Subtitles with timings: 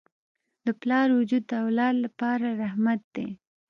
[0.65, 3.27] د پلار وجود د اولاد لپاره رحمت دی.